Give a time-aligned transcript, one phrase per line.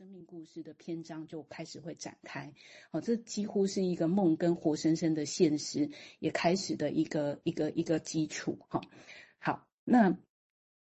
[0.00, 2.54] 生命故事的篇章就开始会展开。
[2.90, 8.58] 哦，这几乎是一个梦跟活生生的现实也开始的一个一个一个基础。
[8.68, 8.80] 好，
[9.38, 10.16] 好，那。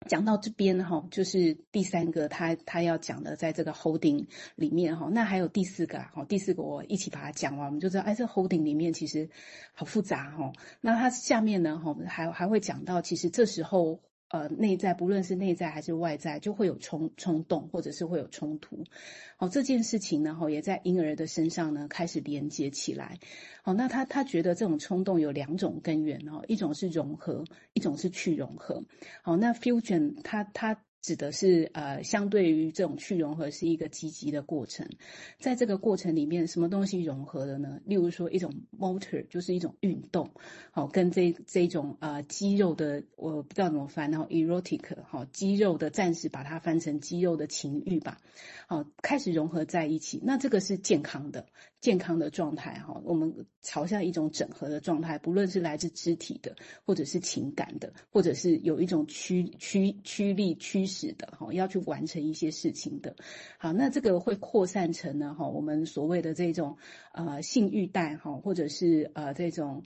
[0.06, 9.31] 讲到这边哈，就是第三个他他要讲的，在这个 holding 里面哈，那还有第四个哈，第四个我一起把它讲完，我们就知道，哎，这 holding 里面其实
[9.72, 10.53] 好复杂哈。
[10.83, 14.01] 那它下面呢哈，还还会讲到，其实这时候。
[14.29, 18.84] 呃，内在不论是内在还是外在，就会有冲冲动，或者是会有冲突。
[19.37, 23.19] 好，这件事情呢，哈，也在婴儿的身上呢开始连接起来。
[23.62, 28.84] 好，那他他觉得这种冲动有两种根源哦，一种是融合，一种是去融合。
[29.23, 30.83] 好，那 fusion 他他。
[31.05, 34.89] 指的是呃，相对于这种去融合是一个积极的过程，
[35.39, 37.79] 在这个过程里面，什么东西融合了呢？
[37.85, 40.31] 例如说一种 motor，就是一种运动，
[40.71, 48.17] 好，跟这这种呃肌肉的，我不知道怎么翻，然后 erotic，好，肌肉的暂时把它翻成肌肉的情欲吧，
[48.67, 51.45] 好，开始融合在一起，那这个是健康的。
[51.81, 56.56] 健康的状态哈，我们朝向一种整合的状态，不论是来自肢体的，
[56.87, 63.17] 或者是情感的，或者是有一种驱驱驱力驱是的哈，要去完成一些事情的。
[63.59, 66.78] 好，那这个会扩散成呢哈，我们所谓的这种
[67.12, 69.84] 呃性欲带哈，或者是呃这种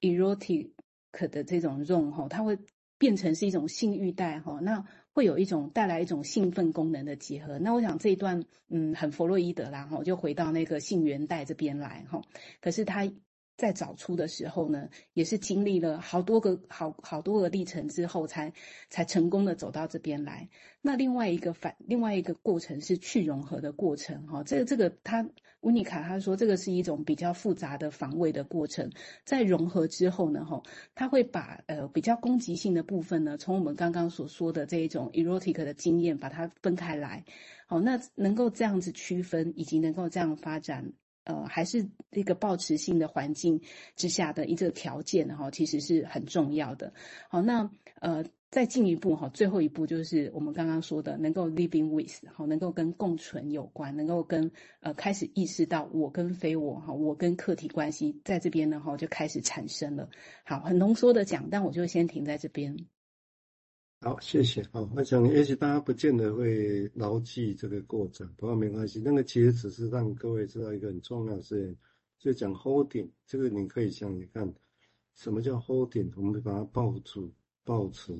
[0.00, 0.72] erotic
[1.12, 2.58] 的这种 zone 哈，它会
[2.98, 4.84] 变成是一种性欲带哈，那。
[5.16, 12.22] 会有一种带来一种兴奋功能的结合，那我想这一段嗯很弗洛伊德啦哈，就回到那个性缘带这边来哈，
[12.60, 13.08] 可是他。
[13.56, 18.54] 在早出的时候呢，也是经历了好多个好好多个历程之后才，才
[18.90, 20.48] 才成功的走到这边来。
[20.80, 25.28] 那另外一个反，另外一个过程是去融合的过程，哈，这个这个他
[25.60, 28.90] 温妮卡他说这个是一种比较复杂的防卫的过程。
[29.24, 30.62] 在融合之后呢，哈，
[30.94, 37.24] 他会把呃比较攻击性的部分呢，从我们刚刚所说的这一种 erotic 的经验把它分开来，
[37.66, 40.92] 好，那能够这样子区分，以及能够这样发展。
[41.24, 43.60] 呃，还是一个抱持性的环境
[43.96, 46.92] 之下的一个条件哈，其实是很重要的。
[47.28, 60.10] 好，那呃，再进一步哈，最后一步就是我们刚刚说的，能够 living with 好，能够跟共存有关，能够跟呃开始意识到我跟非我哈，我跟客体关系在这边呢哈就开始产生了。
[60.44, 62.76] 好，很浓缩的讲，但我就先停在这边。
[64.04, 64.62] 好，谢谢。
[64.70, 69.00] 好，我想也许大家不见得会牢记这个过程，不过没关系。
[69.02, 71.76] 那个其实只是让各位知道一个很重要的事情，
[72.18, 74.54] 就讲 holding 这个，你可以想想看，
[75.14, 76.12] 什么叫 holding？
[76.16, 77.32] 我们把它抱住、
[77.64, 78.12] 抱持，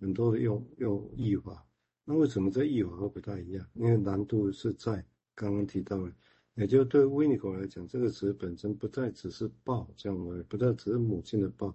[0.00, 1.64] 很多的用用译法。
[2.04, 3.64] 那为什么这译法会不太一样？
[3.74, 5.04] 因为难度是在
[5.36, 6.12] 刚刚提到的，
[6.56, 11.72] 也就对 w i n n i c o 来讲，这个词本身不再只是抱这样而已，不再只是母亲的抱。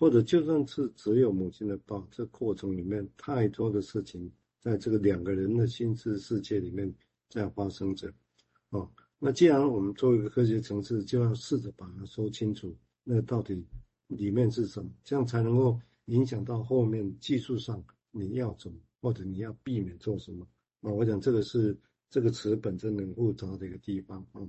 [0.00, 6.90] 或者就算是只有母亲的抱，这过程里面太多的事情，在这个两个人的心智世界里面
[7.28, 8.10] 在发生着。
[8.70, 12.74] 哦，那既然我们作为一个科学层次，就要试着把它说清楚，
[13.04, 13.62] 那到底
[14.06, 20.46] 里面是什么，这样才能够影响到后面技术上你要怎么，或者你要避免做什么。
[20.80, 21.76] 啊，我想这个是
[22.08, 24.40] 这个词本身很复杂的一个地方啊。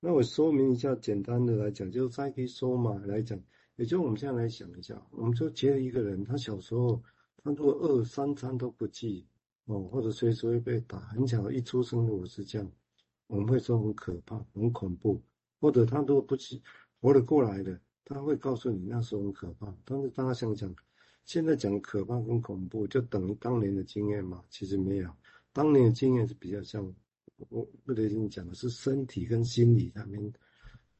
[0.00, 3.38] 那我说明一下，简单的来讲，就是 psychosoma 来讲。
[3.76, 7.02] 也就我们现在来想一下，我们就觉得一个人，他小时候
[7.42, 9.26] 他如果饿三餐都不记
[9.66, 12.72] 哦，或者随时会被打，很小一出生如果是这样，
[13.26, 15.20] 我们会说很可怕、很恐怖。
[15.58, 16.62] 或者他如果不记
[17.00, 19.74] 活得过来的，他会告诉你那时候很可怕。
[19.84, 20.74] 但是大家想想，
[21.24, 24.44] 现在讲可怕跟恐怖，就等于当年的经验嘛？
[24.50, 25.10] 其实没有，
[25.52, 26.94] 当年的经验是比较像
[27.48, 30.32] 我不得跟你讲的是身体跟心理上面。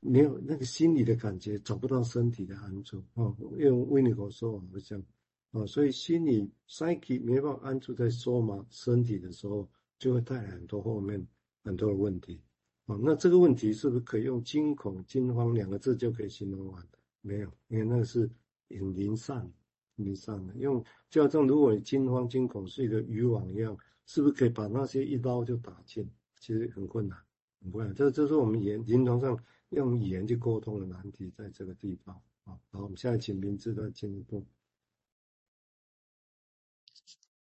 [0.00, 3.34] 没有那个心理的感觉，找不到身体的安住啊。
[3.56, 5.04] 用维尼口说法会这样
[5.52, 9.68] 啊，所以心理 psyche 没办法安住在说嘛身体的时候，
[9.98, 11.26] 就会带来很多后面
[11.64, 12.40] 很多的问题
[12.84, 12.96] 啊。
[13.02, 16.86] 那这个问题是不是可以用惊恐、惊慌两个字就可以形容完？
[17.22, 18.30] 没有，因为那个是
[18.68, 19.50] 很零散、
[19.96, 20.54] 零散的。
[20.56, 26.08] 用就好像如果你惊慌、惊恐是一个渔网一样，是不是可以把那些一捞就打尽？
[26.38, 27.18] 其实很困难，
[27.62, 27.94] 很困难。
[27.96, 29.36] 这这是我们临临床上。
[29.70, 34.46] 用语言去沟通的难题在这个地方啊，好，我们现在请明志再进一步。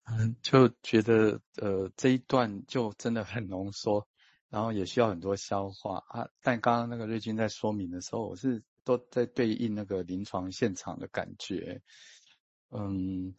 [0.05, 4.07] 嗯，就觉得呃这一段就真的很浓缩，
[4.49, 6.27] 然后也需要很多消化啊。
[6.41, 11.81] 但刚刚那个瑞军在说明的时候，我是都在对应那个临床现场的感觉，
[12.71, 13.35] 嗯，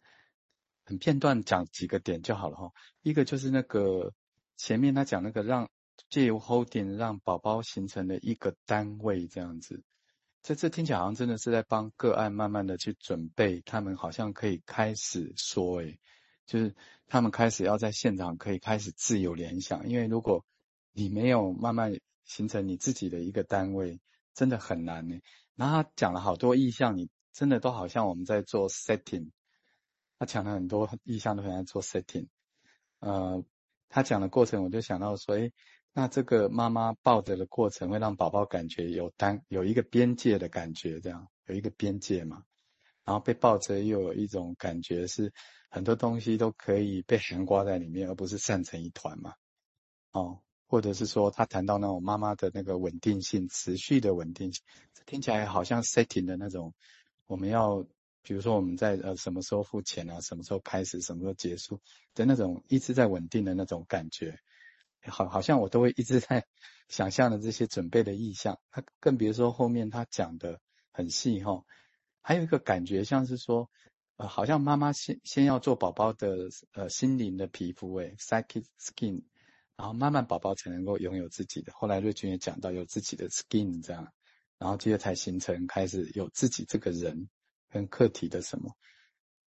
[0.85, 2.71] 很片段讲几个点就好了哈。
[3.01, 4.13] 一个就是那个
[4.55, 5.69] 前面他讲那个让。
[6.09, 9.83] 借由 holding 让宝宝形成了一个单位，这样子，
[10.43, 15.99] 这这听起来好像真的是在帮个案慢慢的去准备，他们好像可以开始说，诶，
[16.45, 16.75] 就是
[17.07, 20.45] 他们开始要在现场可以开始自由联想，因为如果
[20.93, 23.99] 你没有慢慢形成你自己的一个单位，
[24.33, 25.19] 真的很难呢。
[25.55, 29.31] 然后他讲了好多意象，你真的都好像我们在做 setting。
[30.19, 32.27] 他讲了很多意象，都很像做 setting。
[32.99, 33.43] 呃，
[33.89, 35.53] 他讲的过程，我就想到说，诶，
[35.99, 42.43] 那这个妈妈抱着的过程，会让宝宝感觉有单有一个边界的感觉，这样有一个边界嘛。
[43.03, 45.33] 然后被抱着又有一种感觉是
[45.71, 49.33] 很多东西都可以被悬挂在里面，而不是散成一团嘛。
[50.11, 54.61] 哦，或者是说他谈到那种妈妈的那个稳定性，持续的稳定性，
[54.93, 56.75] 这听起来好像 setting 的那种，
[57.25, 57.83] 我们要
[58.21, 61.81] 比如说我们在呃什么时候付钱啊，什么时候开始，什么时候结束
[62.13, 64.37] 的那种一直在稳定的那种感觉，
[65.07, 66.45] 好好像我都会一直在
[66.89, 70.59] 想象的这些准备的意象，他更别说后面他讲的
[70.91, 71.63] 很细哈。
[72.21, 73.69] 还有一个感觉像是说，
[74.17, 79.23] 呃，好像妈妈先先要做宝宝的呃心灵的皮肤，诶 psychic skin，
[79.75, 81.71] 然后慢慢宝宝才能够拥有自己的。
[81.73, 84.11] 后来瑞君也讲到有自己的 skin 这样，
[84.57, 87.29] 然后接着才形成开始有自己这个人
[87.69, 88.75] 跟课题的什么。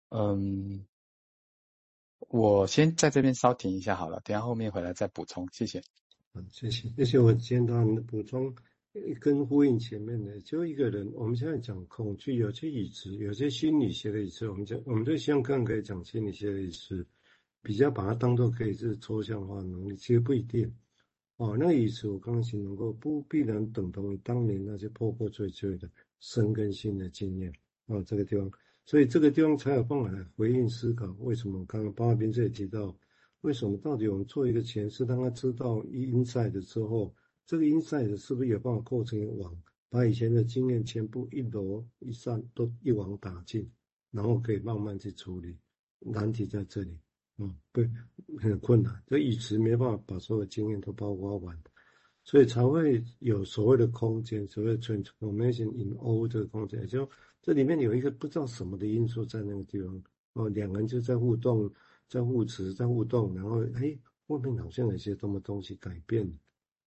[0.10, 0.86] 嗯，
[2.30, 5.82] 我先在这边稍停一下好了，等下后面回来再补充，谢谢。
[6.34, 8.54] 嗯，谢谢，谢谢我简单的补充。
[9.22, 11.10] 跟呼应前面的，就一个人。
[11.14, 17.06] 我们现在讲恐惧，有些语词，有些心理学的语词，我们讲，我们对希望更可以讲心理学的语词，
[17.62, 20.70] 比较把它当做可以是抽象化能力，其实不一定。
[21.38, 25.90] 哦，那个语词我刚刚形容过，不必然等同于当年那些破破碎碎的
[26.20, 27.54] 生根性的经验。
[27.86, 28.52] 哦，这个地方，
[28.86, 32.96] 所以这个地方才有办法来回应思考，为什么刚刚包华斌这里提到，
[33.42, 37.14] 为什么到底我们做一个前世，当他知道 inside 之后。
[37.44, 39.54] 这个 insight 是不是有办法构成一个网，
[39.90, 43.70] 把以前的经验全部一罗一扇都一网打尽，
[44.10, 45.58] 然后可以慢慢去处理？
[46.00, 46.98] 难题在这里，
[47.40, 47.90] 嗯，对，
[48.40, 49.04] 很困难。
[49.08, 51.62] 这语词没办法把所有经验都包括完，
[52.32, 57.06] 所以才会有所谓的空间，所谓 transformation in all 这个空间，就
[57.42, 60.02] 这里面有一个不知道什么的因素在那个地方，
[60.32, 61.70] 哦，两个人就在互动，
[62.08, 66.26] 在互持，在互动，然后哎，外面好像有些什么东西改变。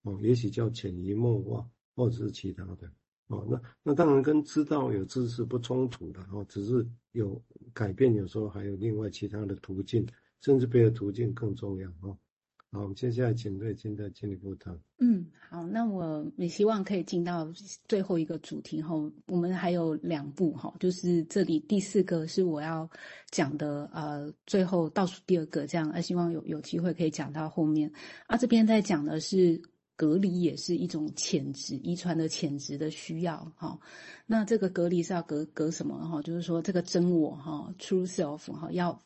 [0.04, 2.90] 哦，也许叫潜移默化，或者是其他的。
[3.26, 7.38] 哦，那那当然跟知道有知识不冲突的，哦，只是有
[7.74, 10.06] 改变，有时候还有另外其他的途径，
[10.40, 11.90] 甚至别的途径更重要。
[12.00, 12.16] 哦，
[12.74, 14.76] 好，我们接下来请瑞金再进一步谈。
[14.98, 17.48] 嗯，好，那我也希望可以进到
[17.86, 22.90] 最后一个主题后，我们还有两步哈，就是这里第四个是我要
[23.30, 27.88] 讲的，呃，最后倒数第二个这样，呃，希望有有机会可以讲到后面。
[28.26, 29.62] 啊，这边在讲的是。
[29.96, 33.78] 隔离也是一种潜质，遗传的潜质的需要哈。
[34.26, 36.20] 那这个隔离是要隔隔什么哈？
[36.20, 39.00] 就是说这个真我哈，true self 哈要。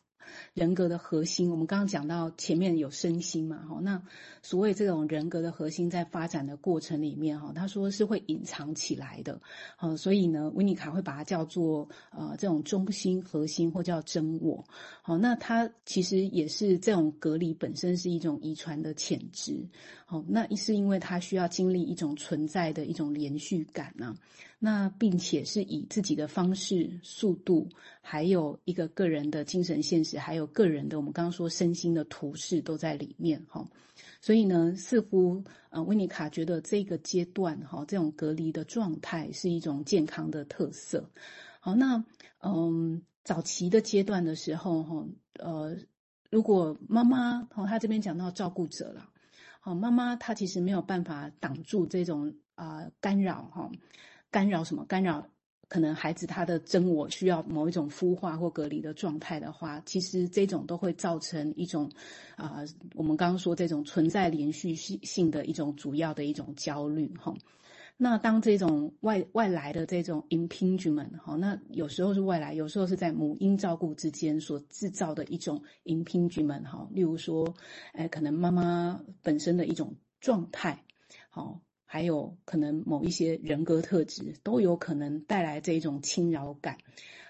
[0.53, 4.01] 人格的核心，我们刚刚讲到前面有身心嘛，哈，那
[4.41, 9.41] 所谓这种人格的核心在发展的过程里面，哈，他说是会隐藏起来的，
[9.75, 14.63] 好，所以呢，维尼卡会把它叫做呃这种中心核心或叫真我，
[15.01, 19.67] 好，那它其实也是这种隔离本身是一种遗传的潜质，
[20.05, 24.15] 好，那是因为它需要经历一种存在的一种连续感呢、啊。
[24.61, 27.69] 那并且是以自己的方式、速度，
[28.01, 33.67] 还有一个个人的精神现，还有个人的我们刚刚说身心的图示都在里面哈。
[34.21, 41.09] 所以呢，似乎呃，维尼卡觉得这个阶段哈，这种隔离的状态是一种健康的特色。
[41.59, 42.03] 好，那
[42.39, 45.05] 嗯，早期的阶段的时候哈，
[45.39, 45.77] 呃，
[46.31, 49.09] 如果妈妈哈，他这边讲到照顾者了，
[49.59, 53.69] 好，妈妈她其实没有办法挡住这种啊、干扰哈。
[54.31, 54.85] 干扰什么？
[54.85, 55.27] 干扰
[55.69, 61.89] 可能孩子他的真我需要某一种孵化或隔离的状态的话，其实这种都会造成一种
[62.35, 67.33] 啊、我们刚刚说这种存在连续性的一种主要的一种焦虑哈。
[68.01, 76.87] 那当这种外外来的这种 impingement 哈，那有时候是外来，有时候是在母婴照顾之间所制造的一种 impingement 哈。
[76.91, 77.53] 例如说，
[77.91, 80.83] 哎，可能妈妈本身的一种状态，
[81.29, 81.61] 好。
[81.91, 86.77] 还有可能某一些人格特质都有可能带来这种侵扰感。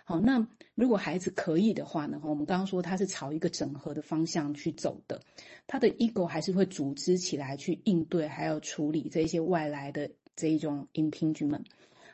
[0.04, 2.20] 好，那如果孩子可以的话呢？
[2.25, 5.22] 我们刚刚说他是朝一个整合的方向去走的，
[5.66, 11.63] 他的 ego 还是会组织起来去应对，还有处理这些外来的这一种 impingement，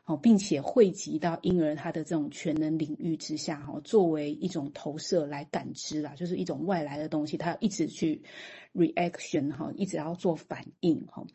[0.03, 8.21] 好，并且汇集到婴儿他的这种全能领域之下，哈，作为一种投射来感知啦，就是一种外来的东西，他一直去
[8.75, 11.25] reaction，哈，一直要做反应，哈，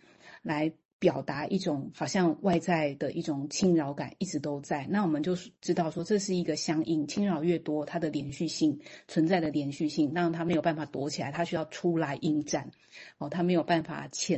[0.42, 0.72] 来。
[1.00, 8.78] 表达一种好像外在的一种侵扰感一直都在，那我们就知道说这是一个相应，侵扰越多，它的连续性
[9.08, 12.70] 存在的连续性，让它没有办法躲起来，它需要出来应战，
[13.16, 14.28] 哦，它没有办法潜